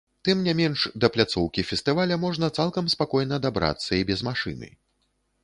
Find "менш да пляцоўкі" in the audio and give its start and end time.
0.59-1.65